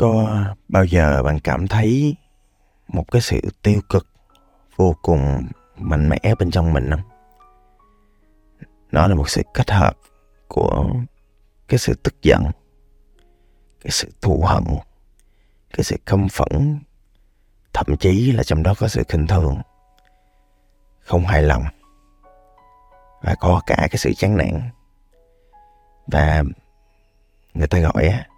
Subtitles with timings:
[0.00, 2.16] có bao giờ bạn cảm thấy
[2.88, 4.06] một cái sự tiêu cực
[4.76, 7.00] vô cùng mạnh mẽ bên trong mình không?
[8.92, 9.96] Nó là một sự kết hợp
[10.48, 10.90] của
[11.68, 12.42] cái sự tức giận,
[13.80, 14.64] cái sự thù hận,
[15.72, 16.78] cái sự căm phẫn,
[17.72, 19.58] thậm chí là trong đó có sự khinh thường.
[21.00, 21.64] Không hài lòng
[23.22, 24.70] và có cả cái sự chán nản.
[26.06, 26.42] Và
[27.54, 28.29] người ta gọi á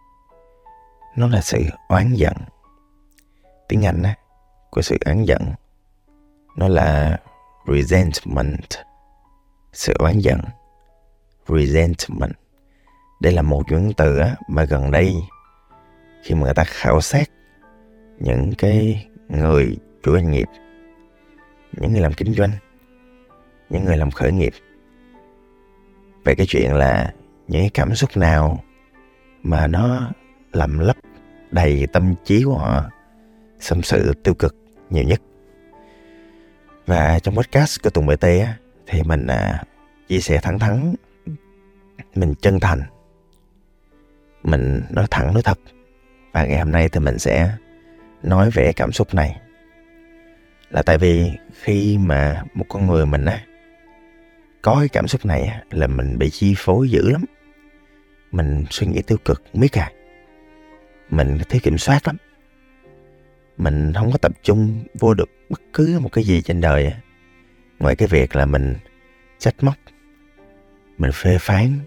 [1.16, 2.34] nó là sự oán giận.
[3.68, 4.14] Tiếng anh á
[4.70, 5.42] của sự oán giận
[6.56, 7.18] nó là
[7.66, 8.68] resentment.
[9.73, 10.40] Sự oán giận
[11.48, 12.32] resentment.
[13.20, 15.14] Đây là một những từ á, mà gần đây
[16.23, 17.30] khi mà người ta khảo sát
[18.18, 20.48] những cái người chủ doanh nghiệp
[21.73, 22.51] những người làm kinh doanh
[23.70, 24.52] những người làm khởi nghiệp
[26.24, 27.15] về cái chuyện là
[27.48, 28.65] những cái cảm xúc nào
[29.42, 30.10] mà nó
[30.52, 30.96] làm lấp
[31.52, 32.91] đầy tâm trí của họ
[33.60, 34.56] xâm sự tiêu cực
[34.91, 35.21] nhiều nhất.
[36.87, 39.63] Và trong podcast của Tùng BT á, thì mình à,
[40.09, 40.95] chia sẻ thẳng thắn
[42.15, 42.82] mình chân thành.
[44.43, 45.59] Mình nói thẳng nói thật.
[46.32, 47.57] Và ngày hôm nay thì mình sẽ
[48.23, 49.41] nói về cảm xúc này.
[50.71, 51.30] Là tại vì
[51.63, 53.45] khi mà một con người mình á
[54.63, 57.24] có cái cảm xúc này á, là mình bị chi phối dữ lắm.
[58.30, 59.91] Mình suy nghĩ tiêu cực miết à
[61.13, 62.16] mình thiếu kiểm soát lắm.
[63.57, 66.93] Mình không có tập trung vô được bất cứ một cái gì trên đời
[67.78, 68.77] ngoài cái việc là mình
[69.38, 69.75] trách móc,
[70.99, 71.78] mình phê phán,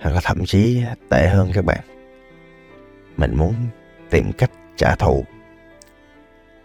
[0.00, 1.80] hoặc là thậm chí tệ hơn các bạn.
[3.16, 3.54] Mình muốn
[4.10, 5.24] tìm cách trả thù.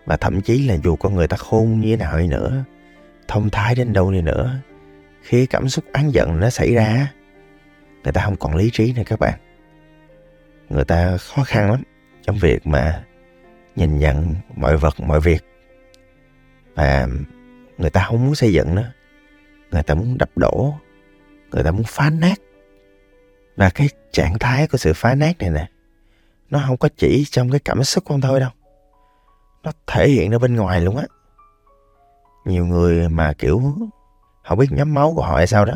[0.06, 2.64] Và thậm chí là dù con người ta khôn như thế nào đi nữa,
[3.28, 4.56] thông thái đến đâu đi nữa,
[5.22, 7.14] khi cảm xúc án giận nó xảy ra,
[8.04, 9.40] người ta không còn lý trí nữa các bạn
[10.70, 11.84] người ta khó khăn lắm
[12.22, 13.04] trong việc mà
[13.76, 15.44] nhìn nhận mọi vật, mọi việc.
[16.76, 17.08] Và
[17.78, 18.92] người ta không muốn xây dựng nữa.
[19.72, 20.74] Người ta muốn đập đổ.
[21.52, 22.36] Người ta muốn phá nát.
[23.56, 25.70] Và cái trạng thái của sự phá nát này nè,
[26.50, 28.50] nó không có chỉ trong cái cảm xúc con thôi đâu.
[29.64, 31.04] Nó thể hiện ra bên ngoài luôn á.
[32.46, 33.62] Nhiều người mà, kiểu,
[34.44, 35.74] không biết nhóm máu của họ hay sao đó,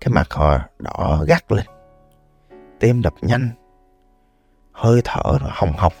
[0.00, 1.66] cái mặt họ đỏ gắt lên,
[2.80, 3.50] tim đập nhanh
[4.76, 5.92] hơi thở nó hồng hộc.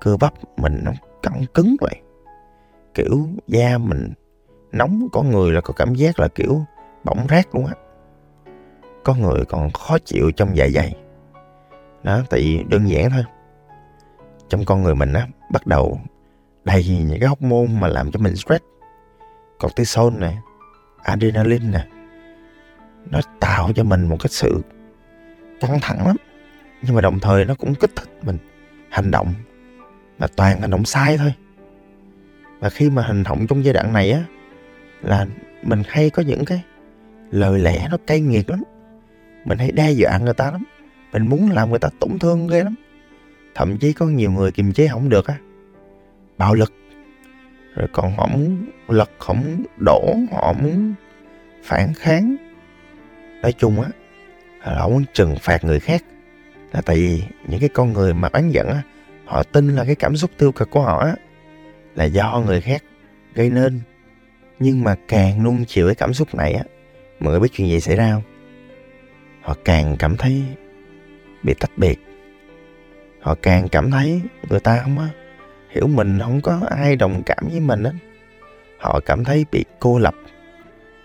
[0.00, 2.00] Cơ bắp mình nó căng cứng vậy.
[2.94, 4.12] Kiểu da mình
[4.72, 6.64] nóng, có người là có cảm giác là kiểu
[7.04, 7.74] bỏng rát luôn á.
[9.04, 10.96] Có người còn khó chịu trong dạ dày.
[12.02, 13.24] Đó, tại vì đơn giản thôi.
[14.48, 16.00] Trong con người mình á, bắt đầu
[16.64, 18.64] đầy những cái hormone mà làm cho mình stress.
[19.60, 20.36] Cortisol nè,
[21.02, 21.86] adrenaline nè,
[23.10, 24.62] nó tạo cho mình một cái sự
[25.60, 26.16] căng thẳng lắm
[26.82, 28.38] nhưng mà đồng thời nó cũng kích thích mình.
[28.88, 29.34] Hành động
[30.18, 31.34] là toàn hành động sai thôi.
[32.60, 34.24] Và khi mà hành động trong giai đoạn này á,
[35.02, 35.26] là
[35.62, 36.62] mình hay có những cái
[37.30, 38.62] lời lẽ nó cay nghiệt lắm.
[39.44, 40.64] Mình hay đe dọa người ta lắm.
[41.12, 42.74] Mình muốn làm người ta tổn thương ghê lắm.
[43.54, 45.34] Thậm chí có nhiều người kiềm chế không được á.
[46.38, 46.72] Bạo lực.
[47.74, 50.94] Rồi còn họ muốn lật, họ muốn đổ, họ muốn
[51.64, 52.36] phản kháng.
[53.42, 53.88] Nói chung á,
[54.64, 56.04] là họ muốn trừng phạt người khác
[56.72, 58.82] là tại vì những cái con người mà bán giận á,
[59.24, 61.14] họ tin là cái cảm xúc tiêu cực của họ á,
[61.94, 62.84] là do người khác
[63.34, 63.80] gây nên.
[64.58, 66.64] Nhưng mà càng nuông chịu cái cảm xúc này á,
[67.20, 68.22] mọi người biết chuyện gì xảy ra không?
[69.42, 70.42] Họ càng cảm thấy
[71.42, 71.98] bị tách biệt.
[73.20, 75.06] Họ càng cảm thấy người ta không có
[75.70, 77.90] hiểu mình, không có ai đồng cảm với mình á.
[78.78, 80.14] Họ cảm thấy bị cô lập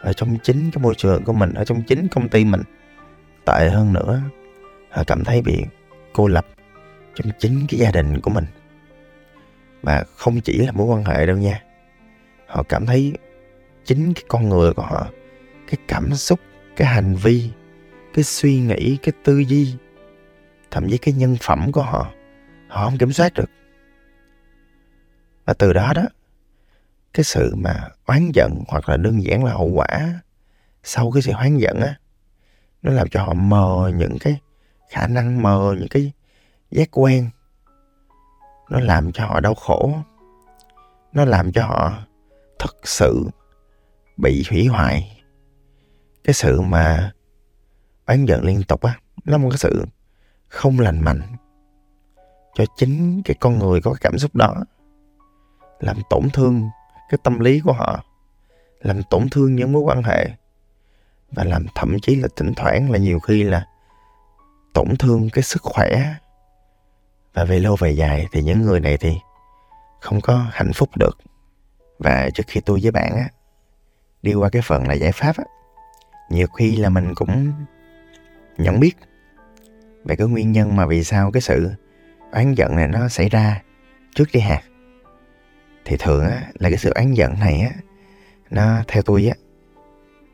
[0.01, 2.61] ở trong chính cái môi trường của mình, ở trong chính công ty mình.
[3.45, 4.21] Tệ hơn nữa
[4.97, 5.65] họ cảm thấy bị
[6.13, 6.45] cô lập
[7.15, 8.45] trong chính cái gia đình của mình.
[9.81, 11.63] Mà không chỉ là mối quan hệ đâu nha.
[12.47, 13.13] Họ cảm thấy
[13.85, 15.07] chính cái con người của họ,
[15.67, 16.39] cái cảm xúc,
[16.75, 17.49] cái hành vi,
[18.13, 19.75] cái suy nghĩ, cái tư duy,
[20.71, 22.11] thậm chí cái nhân phẩm của họ
[22.67, 23.49] họ không kiểm soát được.
[25.45, 26.03] Và từ đó đó,
[27.13, 30.19] cái sự mà oán giận hoặc là đơn giản là hậu quả
[30.83, 31.95] sau cái sự oán giận á,
[32.81, 34.39] nó làm cho họ mờ những cái
[34.89, 36.11] khả năng mờ những cái
[36.71, 37.29] giác quan.
[38.69, 39.93] Nó làm cho họ đau khổ.
[41.13, 41.93] Nó làm cho họ
[42.59, 43.27] thật sự
[44.17, 45.23] bị hủy hoại.
[46.23, 47.11] Cái sự mà
[48.05, 49.85] oán giận liên tục á, nó là một cái sự
[50.47, 51.21] không lành mạnh
[52.55, 54.55] cho chính cái con người có cái cảm xúc đó.
[55.79, 56.69] Làm tổn thương
[57.09, 58.03] cái tâm lý của họ,
[58.79, 60.29] làm tổn thương những mối quan hệ
[61.31, 63.65] và làm thậm chí là thỉnh thoảng là nhiều khi là
[64.77, 66.13] tổn thương cái sức khỏe.
[67.33, 69.13] Và về lâu về dài thì những người này thì
[70.01, 71.17] không có hạnh phúc được.
[71.99, 73.29] Và trước khi tôi với bạn á
[74.21, 75.43] đi qua cái phần là giải pháp á
[76.29, 77.53] nhiều khi là mình cũng
[78.57, 78.97] nhận biết
[80.05, 81.71] về cái nguyên nhân mà vì sao cái sự
[82.31, 83.61] oán giận này nó xảy ra
[84.15, 84.61] trước đi hạt
[85.85, 87.71] thì thường á là cái sự oán giận này á
[88.49, 89.35] nó theo tôi á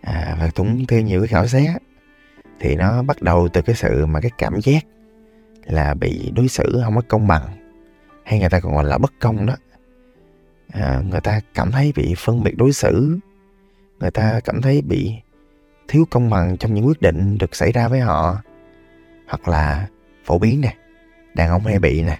[0.01, 1.73] à, và cũng theo nhiều cái khảo sát
[2.63, 4.85] thì nó bắt đầu từ cái sự mà cái cảm giác
[5.65, 7.43] là bị đối xử không có công bằng
[8.25, 9.55] hay người ta còn gọi là bất công đó.
[10.71, 13.19] À, người ta cảm thấy bị phân biệt đối xử
[13.99, 15.15] người ta cảm thấy bị
[15.87, 18.41] thiếu công bằng trong những quyết định được xảy ra với họ
[19.27, 19.87] hoặc là
[20.25, 20.75] phổ biến nè
[21.33, 22.19] đàn ông hay bị nè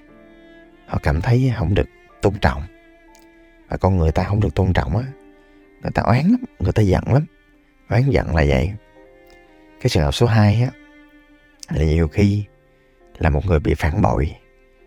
[0.88, 1.88] họ cảm thấy không được
[2.22, 2.64] tôn trọng.
[3.70, 5.04] Và con người ta không được tôn trọng á
[5.82, 7.26] người ta oán lắm người ta giận lắm
[7.90, 8.74] oán giận là vậy
[9.84, 10.70] cái trường hợp số 2 á,
[11.70, 12.44] là nhiều khi
[13.18, 14.36] là một người bị phản bội,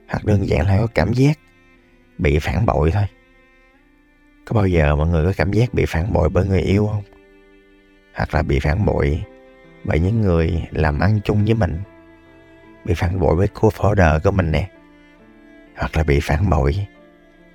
[0.08, 1.38] hoặc đơn giản là có cảm giác
[2.18, 3.04] bị phản bội thôi.
[4.44, 7.02] Có bao giờ mọi người có cảm giác bị phản bội bởi người yêu không?
[8.14, 9.24] Hoặc là bị phản bội
[9.84, 11.80] bởi những người làm ăn chung với mình?
[12.84, 14.70] Bị phản bội với cô folder của mình nè?
[15.76, 16.86] Hoặc là bị phản bội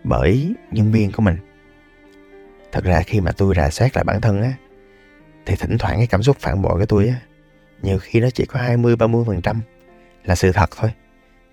[0.03, 1.37] bởi nhân viên của mình?
[2.71, 4.53] Thật ra khi mà tôi rà soát lại bản thân á,
[5.45, 7.15] thì thỉnh thoảng cái cảm xúc phản bội của tôi á
[7.81, 9.61] nhiều khi nó chỉ có 20 30 phần trăm
[10.23, 10.91] là sự thật thôi.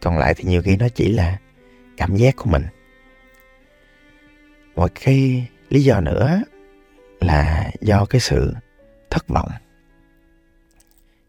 [0.03, 1.39] Còn lại thì nhiều khi nó chỉ là
[1.97, 2.67] cảm giác của mình.
[4.75, 6.43] Một cái lý do nữa
[7.21, 8.55] là do cái sự
[9.11, 9.49] thất vọng.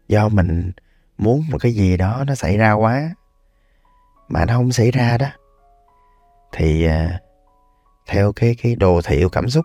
[0.08, 0.72] Do mình
[1.18, 3.14] muốn một cái gì đó nó xảy ra quá
[4.30, 5.26] mà nó không xảy ra đó,
[6.52, 7.20] thì à,
[8.06, 9.64] theo cái cái đồ thị của cảm xúc,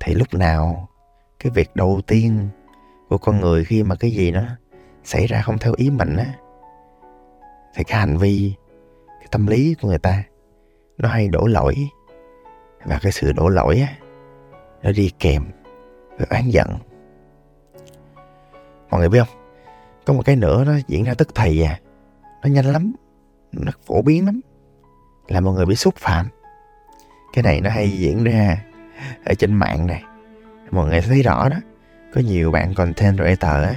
[0.00, 0.88] thì lúc nào
[1.38, 2.48] cái việc đầu tiên
[3.08, 4.42] của con người khi mà cái gì nó
[5.04, 6.26] xảy ra không theo ý mình á,
[7.74, 8.54] thì cái hành vi,
[9.06, 10.22] cái tâm lý của người ta
[10.98, 11.88] nó hay đổ lỗi.
[12.84, 13.94] Và cái sự đổ lỗi á,
[14.82, 15.44] nó đi kèm
[16.18, 16.68] với oán giận.
[18.90, 19.38] Mọi người biết không?
[20.06, 21.80] Có một cái nữa nó diễn ra tức thì à
[22.42, 22.92] nó nhanh lắm,
[23.52, 24.40] nó phổ biến lắm
[25.28, 26.28] là mọi người bị xúc phạm.
[27.32, 28.64] Cái này nó hay diễn ra
[29.24, 30.04] ở trên mạng này,
[30.70, 31.56] mọi người thấy rõ đó
[32.14, 33.74] có nhiều bạn content creator á.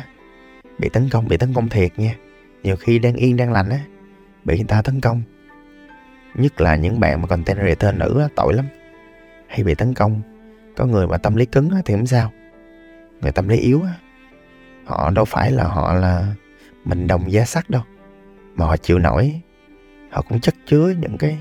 [0.79, 2.15] Bị tấn công bị tấn công thiệt nha.
[2.63, 3.79] Nhiều khi đang yên đang lành á.
[4.43, 5.21] Bị người ta tấn công.
[6.35, 8.65] Nhất là những bạn mà content creator nữ á, tội lắm.
[9.47, 10.21] Hay bị tấn công.
[10.75, 12.31] Có người mà tâm lý cứng á, thì không sao.
[13.21, 13.93] Người tâm lý yếu á,
[14.85, 16.33] họ đâu phải là họ là
[16.85, 17.81] mình đồng giá sắt đâu.
[18.55, 19.41] Mà họ chịu nổi.
[20.11, 21.37] Họ cũng chất chứa những cái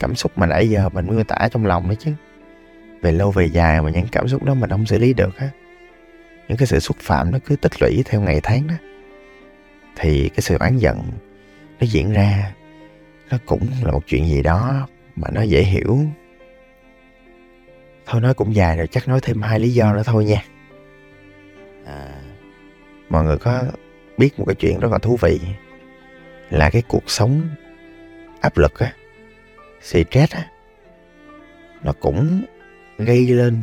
[0.00, 2.12] cảm xúc mà nãy giờ mình miêu tả trong lòng đấy chứ.
[3.02, 5.48] Về lâu về dài mà những cảm xúc đó mình không xử lý được á
[6.48, 8.74] những cái sự xúc phạm nó cứ tích lũy theo ngày tháng đó.
[9.96, 11.02] Thì cái sự oán giận
[11.80, 12.54] nó diễn ra
[13.30, 15.98] nó cũng là một chuyện gì đó mà nó dễ hiểu.
[18.06, 20.42] Thôi nói cũng dài rồi chắc nói thêm hai lý do nữa thôi nha.
[21.86, 22.08] À,
[23.08, 23.62] mọi người có
[24.18, 25.40] biết một cái chuyện rất là thú vị
[26.50, 27.48] là cái cuộc sống
[28.40, 28.92] áp lực á
[29.82, 30.50] stress á
[31.82, 32.42] nó cũng
[32.98, 33.62] gây lên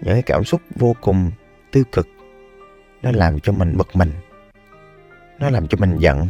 [0.00, 1.30] những cái cảm xúc vô cùng
[1.70, 2.08] tiêu cực
[3.04, 4.12] nó làm cho mình bực mình.
[5.38, 6.28] Nó làm cho mình giận.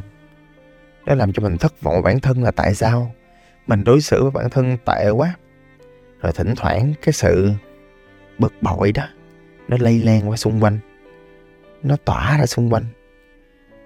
[1.06, 3.14] Nó làm cho mình thất vọng bản thân là tại sao
[3.66, 5.34] mình đối xử với bản thân tệ quá.
[6.20, 7.52] Rồi thỉnh thoảng cái sự
[8.38, 9.08] bực bội đó,
[9.68, 10.78] nó lây lan qua xung quanh.
[11.82, 12.84] Nó tỏa ra xung quanh.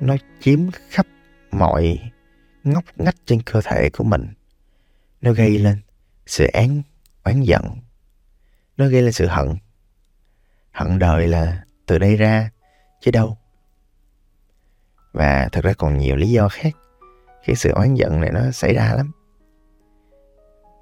[0.01, 1.07] Nó chiếm khắp
[1.51, 2.11] mọi
[2.65, 4.27] ngóc ngách trên cơ thể của mình.
[5.21, 5.81] Nó gây lên
[6.27, 6.83] sự án,
[7.25, 7.63] oán giận.
[8.77, 9.49] Nó gây lên sự hận.
[10.73, 12.51] Hận đời là từ đây ra
[13.01, 13.37] chứ đâu.
[15.13, 16.77] Và thật ra còn nhiều lý do khác
[17.45, 19.13] cái sự oán giận này nó xảy ra lắm.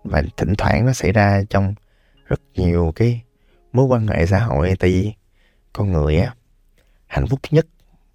[0.05, 1.75] Và thỉnh thoảng nó xảy ra trong
[2.27, 3.23] rất nhiều cái
[3.73, 5.13] mối quan hệ xã hội, tại vì
[5.73, 6.35] con người á,
[7.07, 7.67] hạnh phúc nhất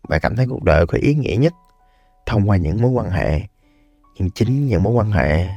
[0.02, 1.54] và cảm thấy cuộc đời có ý nghĩa nhất
[2.26, 3.42] thông qua những mối quan hệ.
[4.16, 5.48] Nhưng chính những mối quan hệ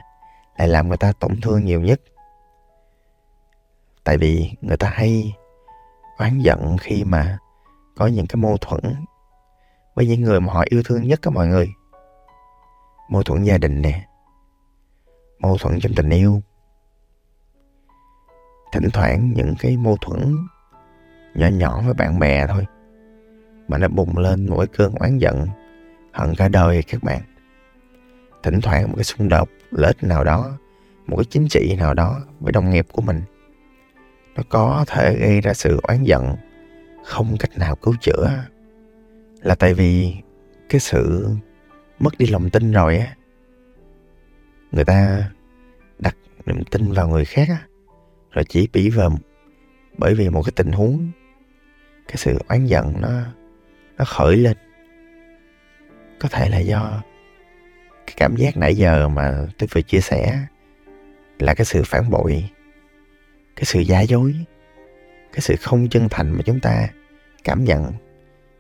[0.56, 2.00] lại làm người ta tổn thương nhiều nhất.
[4.04, 5.34] Tại vì người ta hay
[6.18, 7.38] oán giận khi mà
[7.96, 8.80] có những cái mâu thuẫn
[9.94, 11.68] với những người mà họ yêu thương nhất các mọi người.
[13.10, 14.06] Mâu thuẫn gia đình nè,
[15.38, 16.42] mâu thuẫn trong tình yêu.
[18.72, 20.36] Thỉnh thoảng những cái mâu thuẫn
[21.34, 22.66] nhỏ nhỏ với bạn bè thôi,
[23.68, 25.46] mà nó bùng lên một cái cơn oán giận
[26.12, 27.20] hận cả đời các bạn.
[28.42, 30.50] Thỉnh thoảng một cái xung đột lợi ích nào đó,
[31.06, 33.22] một cái chính trị nào đó với đồng nghiệp của mình,
[34.36, 36.36] nó có thể gây ra sự oán giận
[37.04, 38.30] không cách nào cứu chữa.
[39.42, 40.14] Là tại vì
[40.68, 41.28] cái sự
[41.98, 43.14] mất đi lòng tin rồi á,
[44.72, 45.30] người ta
[45.98, 47.66] đặt niềm tin vào người khác á,
[48.30, 49.18] rồi chỉ bị vào
[49.98, 51.10] bởi vì một cái tình huống,
[52.08, 53.22] cái sự oán giận nó
[53.98, 54.56] nó khởi lên.
[56.20, 57.02] Có thể là do
[58.06, 60.46] cái cảm giác nãy giờ mà tôi vừa chia sẻ
[61.38, 62.50] là cái sự phản bội,
[63.56, 64.34] cái sự giả dối
[65.34, 66.88] cái sự không chân thành mà chúng ta
[67.44, 67.92] cảm nhận.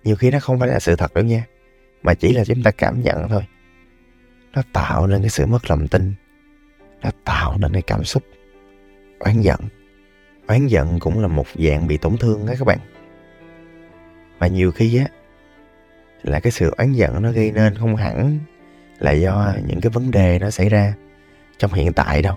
[0.04, 1.44] Nhiều khi nó không phải là sự thật đâu nha,
[2.02, 3.42] mà chỉ là chúng ta cảm nhận thôi.
[4.52, 6.14] Nó tạo nên cái sự mất lòng tin,
[7.02, 8.22] nó tạo nên cái cảm xúc.
[9.18, 9.60] Oán giận.
[10.46, 12.78] Oán giận cũng là một dạng bị tổn thương đó các bạn.
[14.38, 15.06] Và nhiều khi á,
[16.22, 18.38] là cái sự oán giận nó gây nên không hẳn
[18.98, 20.94] là do những cái vấn đề nó xảy ra
[21.58, 22.36] trong hiện tại đâu.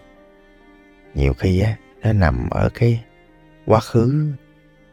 [1.14, 3.04] Nhiều khi á, nó nằm ở cái
[3.68, 4.34] quá khứ.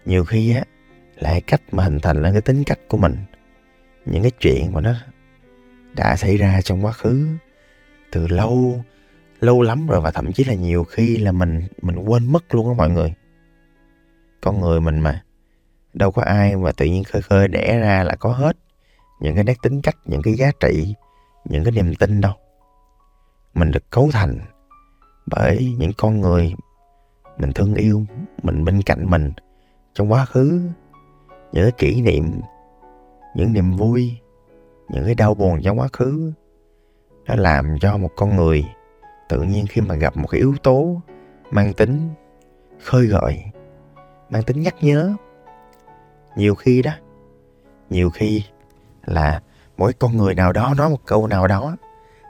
[0.05, 0.65] Nhiều khi á
[1.15, 3.17] là cái cách mà hình thành lên cái tính cách của mình.
[4.07, 4.95] Những cái chuyện mà nó
[5.97, 7.27] đã xảy ra trong quá khứ,
[8.13, 8.85] từ lâu
[9.41, 12.69] lâu lắm rồi và thậm chí là nhiều khi là mình mình quên mất luôn
[12.69, 13.15] á mọi người.
[14.41, 15.23] Con người mình mà,
[15.93, 18.57] đâu có ai mà tự nhiên khơi khơi đẻ ra là có hết
[19.21, 20.95] những cái nét tính cách, những cái giá trị,
[21.45, 22.33] những cái niềm tin đâu.
[23.55, 24.39] Mình được cấu thành
[25.27, 26.55] bởi những con người
[27.39, 28.05] mình thương yêu,
[28.43, 29.33] mình bên cạnh mình.
[29.95, 30.61] Trong quá khứ,
[31.53, 32.41] những cái kỷ niệm,
[33.35, 34.19] những niềm vui,
[34.89, 36.33] những cái đau buồn trong quá khứ
[37.27, 38.65] nó làm cho một con người
[39.29, 41.01] tự nhiên khi mà gặp một cái yếu tố
[41.51, 42.09] mang tính
[42.83, 43.45] khơi gợi,
[44.31, 45.15] mang tính nhắc nhớ.
[46.37, 46.93] Nhiều khi đó,
[47.91, 48.45] nhiều khi
[49.05, 49.43] là
[49.77, 51.77] mỗi con người nào đó nói một câu nào đó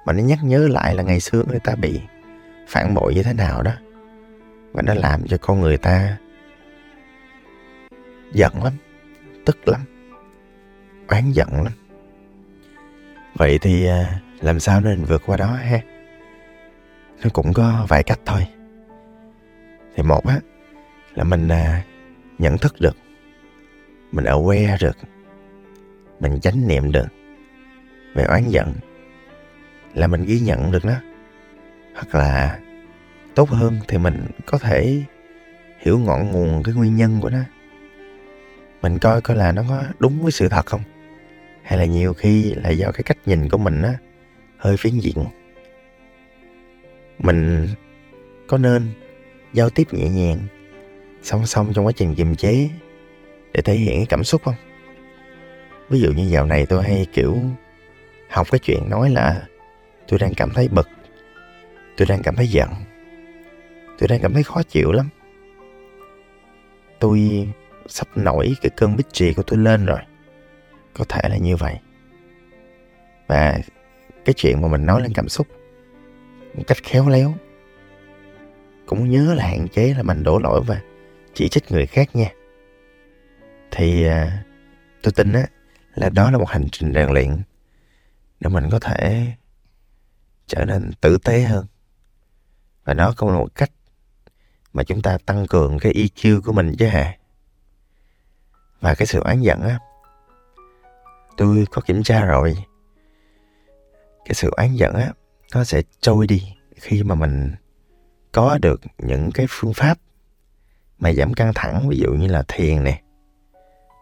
[0.07, 2.01] mà nó nhắc nhớ lại là ngày xưa người ta bị
[2.69, 3.73] phản bội như thế nào đó
[4.75, 6.17] và nó làm cho con người ta
[8.33, 8.73] giận lắm,
[9.45, 9.81] tức lắm,
[11.09, 11.73] oán giận lắm.
[13.35, 15.81] Vậy thì à, làm sao nên vượt qua đó ha?
[17.25, 18.47] Nó cũng có vài cách thôi.
[19.97, 20.41] Thì một á,
[21.15, 21.83] là mình à,
[22.39, 22.97] nhận thức được,
[24.13, 24.97] mình ở que được,
[26.21, 27.09] mình chánh niệm được
[28.15, 28.73] về oán giận,
[29.95, 30.95] là mình ghi nhận được nó.
[31.95, 32.59] Hoặc là
[33.35, 35.03] tốt hơn thì mình có thể
[35.79, 37.39] hiểu ngọn nguồn cái nguyên nhân của nó.
[38.83, 40.81] Mình coi coi là nó có đúng với sự thật không?
[41.63, 43.95] Hay là nhiều khi là do cái cách nhìn của mình á,
[44.59, 45.25] hơi phiến diện.
[47.19, 47.69] Mình
[48.47, 48.93] có nên
[49.53, 50.39] giao tiếp nhẹ nhàng,
[51.23, 52.69] song song trong quá trình kiềm chế
[53.53, 54.55] để thể hiện cái cảm xúc không?
[55.89, 57.39] Ví dụ như dạo này tôi hay, kiểu,
[58.31, 59.43] học cái chuyện nói là
[60.09, 60.89] tôi đang cảm thấy bực,
[61.97, 62.69] tôi đang cảm thấy giận
[63.99, 65.09] tôi đang cảm thấy khó chịu lắm.
[67.01, 67.49] Tôi
[67.87, 70.01] sắp nổi cái cơn bích trì của tôi lên rồi.
[70.95, 71.79] Có thể là như vậy.
[73.27, 73.59] Và
[74.25, 75.47] cái chuyện mà mình nói lên cảm xúc
[76.55, 77.35] một cách khéo léo
[78.87, 80.81] cũng nhớ là hạn chế là mình đổ lỗi và
[81.35, 82.29] chỉ trích người khác nha.
[83.71, 84.45] Thì à,
[85.03, 85.47] tôi tin á
[85.95, 87.43] là đó là một hành trình rèn luyện
[88.41, 89.27] để mình có thể
[90.47, 91.67] trở nên tử tế hơn.
[92.85, 93.71] Và nó cũng là một cách
[94.75, 97.17] mà chúng ta tăng cường cái EQ của mình chứ hả?
[98.81, 99.79] Và cái sự oán giận á
[101.37, 102.57] tôi có kiểm tra rồi.
[104.25, 105.13] Cái sự oán giận á
[105.55, 107.53] nó sẽ trôi đi khi mà mình
[108.33, 109.99] có được những cái phương pháp
[110.99, 113.03] mà giảm căng thẳng ví dụ như là thiền nè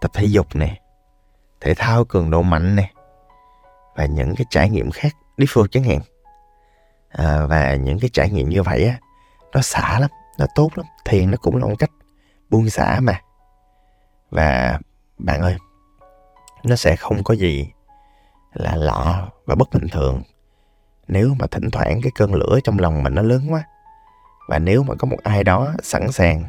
[0.01, 0.81] tập thể dục nè
[1.61, 2.93] thể thao cường độ mạnh nè
[3.97, 6.01] và những cái trải nghiệm khác đi phượt chẳng hạn.
[7.09, 8.99] À, và những cái trải nghiệm như vậy á
[9.53, 10.87] nó xả lắm nó tốt lắm.
[11.05, 11.91] Thiền nó cũng là một cách
[12.51, 13.21] buông xả mà.
[14.31, 14.79] Và
[15.19, 15.57] bạn ơi
[16.65, 17.71] nó sẽ không có gì
[18.53, 20.23] là lọ và bất bình thường
[21.09, 23.65] nếu mà thỉnh thoảng cái cơn lửa trong lòng mình nó lớn quá.
[24.49, 26.45] Và nếu mà có một ai đó sẵn sàng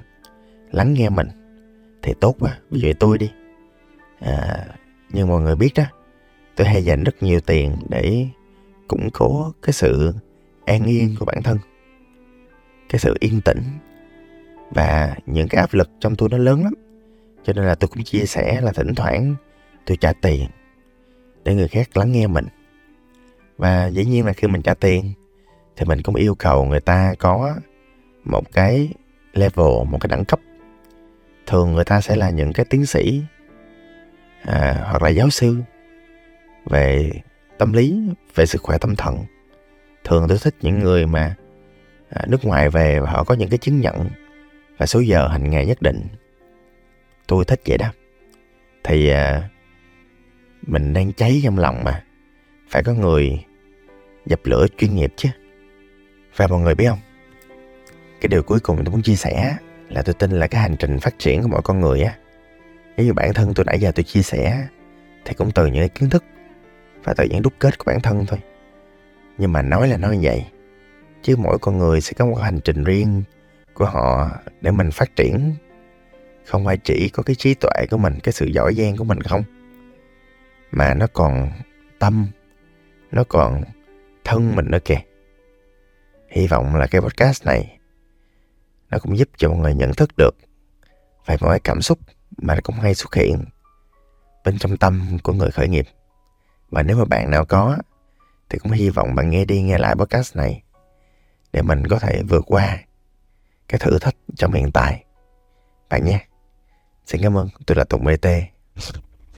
[0.71, 1.27] lắng nghe mình
[2.03, 2.57] thì tốt quá.
[2.71, 3.31] Ví dụ tôi đi.
[4.19, 4.65] À,
[5.09, 5.83] như mọi người biết đó
[6.55, 8.27] tôi hay dành rất nhiều tiền để
[8.87, 10.13] củng cố cái sự
[10.65, 11.57] an yên của bản thân
[12.93, 13.61] cái sự yên tĩnh
[14.71, 16.73] và những cái áp lực trong tôi nó lớn lắm.
[17.43, 19.35] Cho nên là tôi cũng chia sẻ là thỉnh thoảng
[19.85, 20.47] tôi trả tiền
[21.43, 22.45] để người khác lắng nghe mình.
[23.57, 25.13] Và dĩ nhiên là khi mình trả tiền
[25.75, 27.55] thì mình cũng yêu cầu người ta có
[28.23, 28.89] một cái
[29.33, 30.39] level một cái đẳng cấp.
[31.47, 33.21] Thường người ta sẽ là những cái tiến sĩ
[34.41, 35.57] à, hoặc là giáo sư
[36.65, 37.11] về
[37.57, 38.01] tâm lý
[38.35, 39.17] về sức khỏe tâm thần.
[40.03, 41.35] Thường tôi thích những người mà
[42.13, 44.09] À, nước ngoài về và họ có những cái chứng nhận
[44.77, 46.01] và số giờ hành nghề nhất định.
[47.27, 47.87] Tôi thích vậy đó.
[48.83, 49.49] Thì à,
[50.61, 52.03] mình đang cháy trong lòng mà.
[52.69, 53.45] Phải có người
[54.25, 55.29] dập lửa chuyên nghiệp chứ.
[56.35, 56.99] Và mọi người biết không?
[58.21, 59.57] Cái điều cuối cùng tôi muốn chia sẻ
[59.89, 62.15] là tôi tin là cái hành trình phát triển của mỗi con người á
[62.97, 64.67] nếu như bản thân tôi nãy giờ tôi chia sẻ
[65.25, 66.23] thì cũng từ những kiến thức
[67.03, 68.39] và từ những đúc kết của bản thân thôi.
[69.37, 70.45] Nhưng mà nói là nói như vậy
[71.23, 73.23] chứ mỗi con người sẽ có một hành trình riêng
[73.73, 74.29] của họ
[74.61, 75.55] để mình phát triển.
[76.45, 79.21] Không phải chỉ có cái trí tuệ của mình, cái sự giỏi giang của mình
[79.21, 79.43] không?
[80.71, 81.51] Mà nó còn
[81.99, 82.27] tâm,
[83.11, 83.63] nó còn
[84.23, 84.99] thân mình nữa kìa.
[86.29, 87.79] Hy vọng là cái podcast này
[88.89, 90.35] nó cũng giúp cho mọi người nhận thức được
[91.25, 91.99] về mọi cảm xúc
[92.37, 93.45] mà nó cũng hay xuất hiện
[94.45, 95.85] bên trong tâm của người khởi nghiệp.
[96.69, 97.77] Và nếu mà bạn nào có,
[98.49, 100.62] thì cũng hy vọng bạn nghe đi nghe lại podcast này
[101.53, 102.77] để mình có thể vượt qua
[103.67, 105.03] cái thử thách trong hiện tại.
[105.89, 106.19] Bạn nhé.
[107.05, 107.49] Xin cảm ơn.
[107.65, 108.27] Tôi là tùng bt